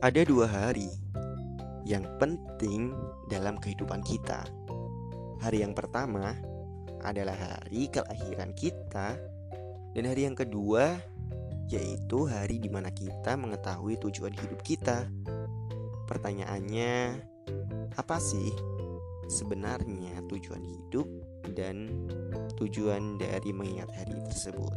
Ada 0.00 0.24
dua 0.24 0.48
hari 0.48 0.88
yang 1.84 2.08
penting 2.16 2.88
dalam 3.28 3.60
kehidupan 3.60 4.00
kita. 4.00 4.48
Hari 5.44 5.60
yang 5.60 5.76
pertama 5.76 6.40
adalah 7.04 7.36
hari 7.36 7.84
kelahiran 7.92 8.56
kita, 8.56 9.20
dan 9.92 10.04
hari 10.08 10.24
yang 10.24 10.32
kedua 10.32 10.96
yaitu 11.68 12.24
hari 12.24 12.56
di 12.56 12.72
mana 12.72 12.88
kita 12.88 13.36
mengetahui 13.36 14.00
tujuan 14.00 14.32
hidup 14.32 14.64
kita. 14.64 15.04
Pertanyaannya, 16.08 17.20
apa 17.92 18.16
sih 18.16 18.56
sebenarnya 19.28 20.24
tujuan 20.32 20.64
hidup 20.64 21.12
dan 21.52 22.08
tujuan 22.56 23.20
dari 23.20 23.52
mengingat 23.52 23.92
hari 23.92 24.16
tersebut? 24.32 24.72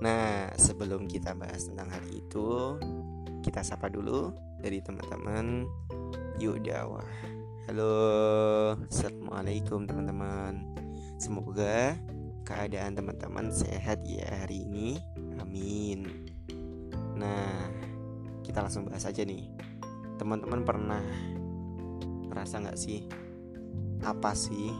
Nah, 0.00 0.48
sebelum 0.56 1.04
kita 1.12 1.36
bahas 1.36 1.68
tentang 1.68 1.92
hari 1.92 2.24
itu, 2.24 2.80
kita 3.44 3.60
sapa 3.60 3.92
dulu 3.92 4.32
dari 4.56 4.80
teman-teman 4.80 5.68
Yuk 6.40 6.64
Dakwah. 6.64 7.04
Halo, 7.68 7.92
assalamualaikum 8.88 9.84
teman-teman. 9.84 10.64
Semoga 11.20 11.92
keadaan 12.48 12.96
teman-teman 12.96 13.52
sehat 13.52 14.00
ya 14.08 14.24
hari 14.32 14.64
ini. 14.64 14.96
Amin. 15.36 16.24
Nah, 17.20 17.68
kita 18.40 18.64
langsung 18.64 18.88
bahas 18.88 19.04
aja 19.04 19.20
nih. 19.20 19.52
Teman-teman 20.16 20.64
pernah 20.64 21.04
merasa 22.32 22.64
nggak 22.64 22.80
sih 22.80 23.04
apa 24.08 24.32
sih 24.32 24.72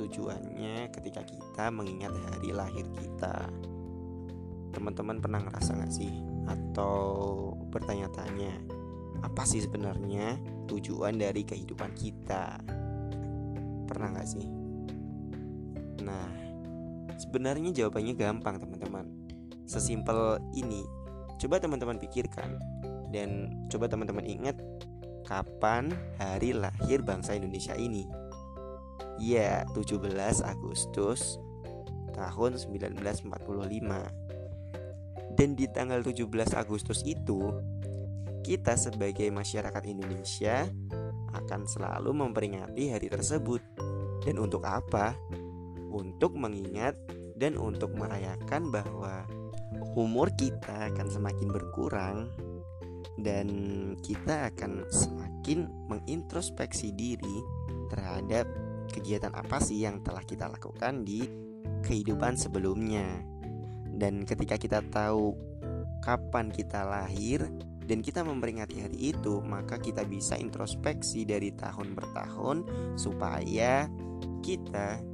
tujuannya 0.00 0.88
ketika 0.88 1.20
kita 1.20 1.68
mengingat 1.68 2.16
hari 2.16 2.56
lahir 2.56 2.88
kita? 2.96 3.44
Teman-teman 4.70 5.18
pernah 5.18 5.40
ngerasa 5.44 5.76
nggak 5.76 5.92
sih? 5.92 6.12
Atau 6.46 6.92
bertanya-tanya 7.70 8.54
apa 9.20 9.42
sih 9.44 9.60
sebenarnya 9.60 10.40
tujuan 10.70 11.20
dari 11.20 11.44
kehidupan 11.44 11.92
kita? 11.94 12.58
Pernah 13.86 14.08
nggak 14.16 14.28
sih? 14.28 14.46
Nah 16.06 16.26
sebenarnya 17.20 17.70
jawabannya 17.74 18.14
gampang 18.16 18.56
teman-teman. 18.62 19.06
Sesimpel 19.68 20.40
ini. 20.56 20.82
Coba 21.40 21.56
teman-teman 21.56 21.96
pikirkan 21.96 22.60
dan 23.10 23.50
coba 23.72 23.88
teman-teman 23.88 24.24
ingat 24.28 24.56
kapan 25.24 25.88
hari 26.18 26.50
lahir 26.50 27.00
bangsa 27.06 27.38
Indonesia 27.38 27.72
ini. 27.78 28.04
Ya, 29.20 29.68
17 29.76 30.00
Agustus 30.42 31.36
tahun 32.16 32.56
1945 32.56 33.28
dan 35.34 35.54
di 35.58 35.66
tanggal 35.70 36.02
17 36.02 36.26
Agustus 36.56 37.02
itu, 37.06 37.54
kita 38.40 38.74
sebagai 38.74 39.28
masyarakat 39.30 39.82
Indonesia 39.86 40.66
akan 41.30 41.68
selalu 41.68 42.10
memperingati 42.14 42.90
hari 42.90 43.06
tersebut. 43.06 43.62
Dan 44.20 44.36
untuk 44.42 44.66
apa? 44.66 45.16
Untuk 45.90 46.36
mengingat 46.36 46.98
dan 47.38 47.56
untuk 47.56 47.96
merayakan 47.96 48.68
bahwa 48.68 49.24
umur 49.96 50.28
kita 50.36 50.92
akan 50.92 51.06
semakin 51.08 51.48
berkurang 51.48 52.18
dan 53.20 53.48
kita 54.04 54.52
akan 54.52 54.84
semakin 54.92 55.68
mengintrospeksi 55.88 56.92
diri 56.92 57.38
terhadap 57.88 58.46
kegiatan 58.92 59.32
apa 59.32 59.58
sih 59.62 59.84
yang 59.84 60.02
telah 60.04 60.22
kita 60.24 60.50
lakukan 60.50 61.04
di 61.04 61.24
kehidupan 61.84 62.36
sebelumnya. 62.36 63.06
Dan 64.00 64.24
ketika 64.24 64.56
kita 64.56 64.80
tahu 64.88 65.36
kapan 66.00 66.48
kita 66.48 66.88
lahir 66.88 67.44
dan 67.84 68.00
kita 68.00 68.24
memperingati 68.24 68.80
hari 68.80 69.12
itu, 69.12 69.44
maka 69.44 69.76
kita 69.76 70.08
bisa 70.08 70.40
introspeksi 70.40 71.28
dari 71.28 71.52
tahun 71.52 71.92
bertahun 71.92 72.64
supaya 72.96 73.92
kita 74.40 75.04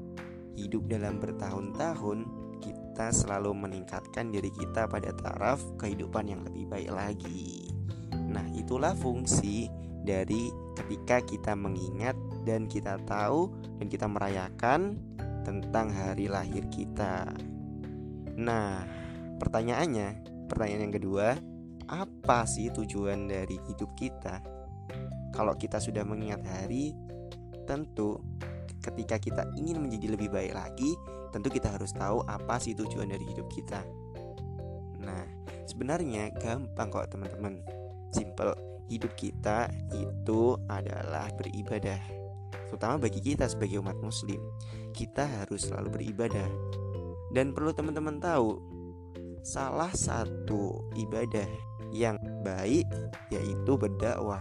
hidup 0.54 0.86
dalam 0.86 1.18
bertahun-tahun 1.18 2.46
kita 2.62 3.12
selalu 3.12 3.52
meningkatkan 3.52 4.30
diri 4.32 4.48
kita 4.54 4.86
pada 4.86 5.12
taraf 5.18 5.60
kehidupan 5.82 6.30
yang 6.30 6.40
lebih 6.46 6.70
baik 6.70 6.90
lagi. 6.94 7.68
Nah, 8.14 8.46
itulah 8.54 8.94
fungsi 8.96 9.68
dari 10.06 10.48
ketika 10.78 11.18
kita 11.26 11.52
mengingat 11.58 12.14
dan 12.46 12.70
kita 12.70 13.02
tahu 13.04 13.50
dan 13.82 13.86
kita 13.90 14.06
merayakan 14.06 14.96
tentang 15.42 15.90
hari 15.90 16.30
lahir 16.30 16.62
kita. 16.70 17.34
Nah, 18.36 18.84
pertanyaannya, 19.40 20.08
pertanyaan 20.44 20.92
yang 20.92 20.96
kedua, 21.00 21.36
apa 21.88 22.44
sih 22.44 22.68
tujuan 22.68 23.32
dari 23.32 23.56
hidup 23.64 23.96
kita? 23.96 24.44
Kalau 25.32 25.56
kita 25.56 25.80
sudah 25.80 26.04
mengingat 26.04 26.44
hari, 26.44 26.92
tentu 27.64 28.20
ketika 28.84 29.16
kita 29.18 29.42
ingin 29.56 29.80
menjadi 29.80 30.14
lebih 30.14 30.28
baik 30.28 30.52
lagi, 30.52 30.92
tentu 31.32 31.48
kita 31.48 31.72
harus 31.72 31.96
tahu 31.96 32.22
apa 32.28 32.60
sih 32.60 32.76
tujuan 32.76 33.08
dari 33.08 33.24
hidup 33.24 33.48
kita. 33.48 33.80
Nah, 35.00 35.24
sebenarnya 35.64 36.32
gampang 36.36 36.92
kok 36.92 37.08
teman-teman. 37.12 37.60
Simple. 38.12 38.52
Hidup 38.86 39.18
kita 39.18 39.66
itu 39.98 40.54
adalah 40.70 41.26
beribadah. 41.34 41.98
Terutama 42.70 43.02
bagi 43.02 43.18
kita 43.18 43.50
sebagai 43.50 43.82
umat 43.82 43.98
muslim, 43.98 44.38
kita 44.94 45.26
harus 45.26 45.66
selalu 45.66 45.90
beribadah 45.90 46.46
dan 47.36 47.52
perlu 47.52 47.68
teman-teman 47.76 48.16
tahu, 48.16 48.56
salah 49.44 49.92
satu 49.92 50.88
ibadah 50.96 51.44
yang 51.92 52.16
baik 52.40 52.88
yaitu 53.28 53.76
berdakwah. 53.76 54.40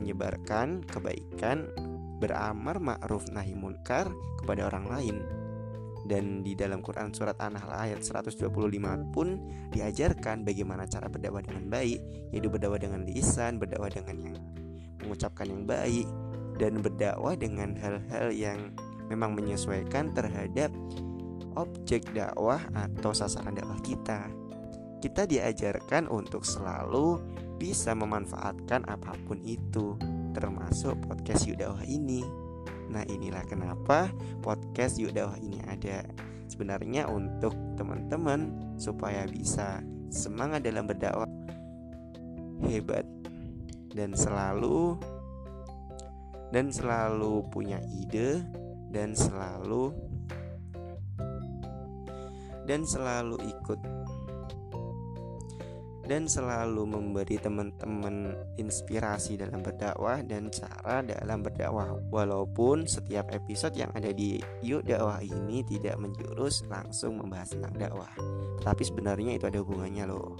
Menyebarkan 0.00 0.80
kebaikan, 0.88 1.68
beramar 2.16 2.80
ma'ruf 2.80 3.28
nahi 3.28 3.52
munkar 3.52 4.08
kepada 4.40 4.72
orang 4.72 4.88
lain. 4.88 5.16
Dan 6.08 6.40
di 6.40 6.56
dalam 6.56 6.80
Quran 6.80 7.12
surat 7.12 7.36
An-Nahl 7.36 7.92
ayat 7.92 8.00
125 8.00 8.48
pun 9.12 9.36
diajarkan 9.68 10.48
bagaimana 10.48 10.88
cara 10.88 11.12
berdakwah 11.12 11.44
dengan 11.44 11.68
baik, 11.68 12.00
yaitu 12.32 12.48
berdakwah 12.48 12.80
dengan 12.80 13.04
lisan, 13.04 13.60
berdakwah 13.60 13.92
dengan 13.92 14.16
yang 14.32 14.36
mengucapkan 15.04 15.44
yang 15.44 15.68
baik, 15.68 16.08
dan 16.56 16.80
berdakwah 16.80 17.36
dengan 17.36 17.76
hal-hal 17.76 18.32
yang 18.32 18.72
memang 19.12 19.36
menyesuaikan 19.36 20.16
terhadap 20.16 20.72
objek 21.56 22.04
dakwah 22.12 22.60
atau 22.74 23.10
sasaran 23.14 23.56
dakwah 23.56 23.78
kita. 23.82 24.28
Kita 25.00 25.24
diajarkan 25.24 26.12
untuk 26.12 26.44
selalu 26.44 27.18
bisa 27.56 27.96
memanfaatkan 27.96 28.84
apa 28.88 29.16
pun 29.24 29.40
itu, 29.44 29.96
termasuk 30.36 30.96
podcast 31.08 31.48
Yuk 31.48 31.60
Dakwah 31.60 31.84
ini. 31.88 32.20
Nah, 32.92 33.04
inilah 33.08 33.44
kenapa 33.48 34.12
podcast 34.44 35.00
Yuk 35.00 35.16
Dakwah 35.16 35.40
ini 35.40 35.60
ada. 35.64 36.04
Sebenarnya 36.50 37.08
untuk 37.08 37.56
teman-teman 37.80 38.74
supaya 38.76 39.24
bisa 39.24 39.80
semangat 40.12 40.66
dalam 40.66 40.84
berdakwah 40.84 41.28
hebat 42.66 43.06
dan 43.94 44.12
selalu 44.12 45.00
dan 46.50 46.68
selalu 46.74 47.46
punya 47.48 47.78
ide 47.88 48.42
dan 48.90 49.14
selalu 49.14 49.94
dan 52.70 52.86
selalu 52.86 53.34
ikut. 53.50 53.82
Dan 56.06 56.26
selalu 56.26 56.90
memberi 56.90 57.38
teman-teman 57.38 58.34
inspirasi 58.58 59.38
dalam 59.38 59.62
berdakwah 59.62 60.22
dan 60.26 60.50
cara 60.50 61.02
dalam 61.02 61.42
berdakwah. 61.42 61.98
Walaupun 62.10 62.86
setiap 62.86 63.30
episode 63.30 63.78
yang 63.78 63.90
ada 63.94 64.10
di 64.10 64.42
Yuk 64.62 64.86
Dakwah 64.86 65.22
ini 65.22 65.62
tidak 65.66 65.98
menjurus 66.02 66.66
langsung 66.66 67.18
membahas 67.22 67.54
tentang 67.54 67.74
dakwah. 67.78 68.10
Tapi 68.58 68.82
sebenarnya 68.82 69.38
itu 69.38 69.46
ada 69.46 69.62
hubungannya 69.62 70.04
loh. 70.10 70.34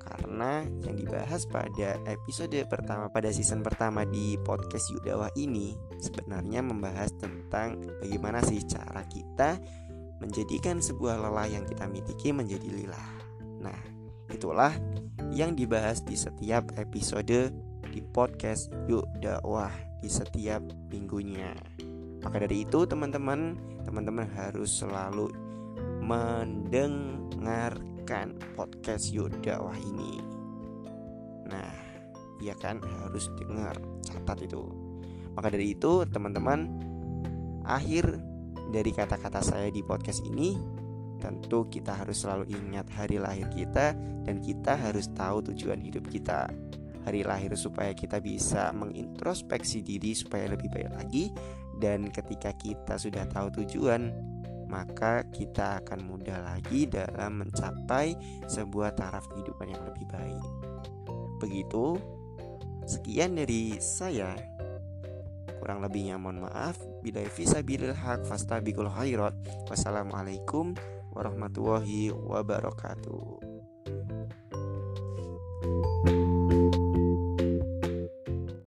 Karena 0.00 0.64
yang 0.64 0.96
dibahas 0.96 1.44
pada 1.44 2.00
episode 2.08 2.56
pertama 2.64 3.12
pada 3.12 3.28
season 3.28 3.60
pertama 3.60 4.08
di 4.08 4.40
podcast 4.40 4.88
Yuk 4.96 5.04
Dakwah 5.04 5.28
ini 5.36 5.76
sebenarnya 6.00 6.64
membahas 6.64 7.12
tentang 7.20 7.84
bagaimana 8.00 8.40
sih 8.48 8.64
cara 8.64 9.04
kita 9.04 9.60
menjadikan 10.20 10.78
sebuah 10.78 11.16
lelah 11.16 11.48
yang 11.48 11.64
kita 11.64 11.88
miliki 11.88 12.30
menjadi 12.30 12.68
lillah. 12.68 13.08
Nah, 13.64 13.80
itulah 14.28 14.76
yang 15.32 15.56
dibahas 15.56 16.04
di 16.04 16.14
setiap 16.14 16.68
episode 16.76 17.50
di 17.90 18.00
podcast 18.14 18.70
Yuk 18.86 19.02
Dakwah 19.18 19.72
di 20.00 20.08
setiap 20.08 20.62
minggunya. 20.92 21.52
Maka 22.20 22.44
dari 22.44 22.68
itu, 22.68 22.84
teman-teman, 22.84 23.56
teman-teman 23.88 24.28
harus 24.36 24.84
selalu 24.84 25.32
mendengarkan 26.04 28.36
podcast 28.52 29.08
Yuk 29.10 29.32
Dakwah 29.40 29.76
ini. 29.80 30.20
Nah, 31.48 31.72
ya 32.44 32.52
kan 32.60 32.84
harus 33.02 33.32
dengar, 33.40 33.80
catat 34.04 34.44
itu. 34.44 34.68
Maka 35.32 35.56
dari 35.56 35.72
itu, 35.72 36.04
teman-teman, 36.12 36.68
akhir 37.64 38.20
dari 38.70 38.94
kata-kata 38.94 39.42
saya 39.42 39.68
di 39.68 39.82
podcast 39.82 40.22
ini 40.22 40.54
tentu 41.20 41.68
kita 41.68 41.92
harus 41.92 42.24
selalu 42.24 42.48
ingat 42.48 42.88
hari 42.96 43.20
lahir 43.20 43.44
kita 43.52 43.92
dan 44.24 44.40
kita 44.40 44.78
harus 44.78 45.10
tahu 45.12 45.44
tujuan 45.52 45.82
hidup 45.82 46.06
kita. 46.08 46.48
Hari 47.04 47.26
lahir 47.26 47.52
supaya 47.58 47.92
kita 47.92 48.22
bisa 48.22 48.72
mengintrospeksi 48.72 49.84
diri 49.84 50.16
supaya 50.16 50.48
lebih 50.48 50.70
baik 50.72 50.90
lagi 50.96 51.24
dan 51.76 52.08
ketika 52.08 52.54
kita 52.56 52.96
sudah 52.96 53.24
tahu 53.28 53.52
tujuan, 53.64 54.12
maka 54.68 55.26
kita 55.32 55.82
akan 55.82 56.06
mudah 56.06 56.38
lagi 56.44 56.86
dalam 56.86 57.42
mencapai 57.42 58.14
sebuah 58.46 58.94
taraf 58.94 59.26
kehidupan 59.32 59.72
yang 59.72 59.82
lebih 59.88 60.06
baik. 60.12 60.44
Begitu, 61.40 61.96
sekian 62.84 63.34
dari 63.34 63.80
saya. 63.80 64.59
Kurang 65.58 65.82
lebihnya 65.82 66.20
mohon 66.20 66.46
maaf. 66.46 66.78
Bila 67.02 67.24
visa 67.34 67.64
bilil 67.64 67.96
hak 67.96 68.28
fastabikul 68.28 68.86
khairat. 68.86 69.34
Wassalamualaikum 69.66 70.78
warahmatullahi 71.10 72.14
wabarakatuh. 72.14 73.49